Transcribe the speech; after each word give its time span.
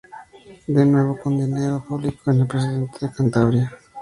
De 0.65 0.83
nuevo, 0.83 1.19
con 1.21 1.37
dinero 1.37 1.85
público, 1.87 2.31
el 2.31 2.47
presidente 2.47 3.05
de 3.05 3.11
Cantabria. 3.13 3.71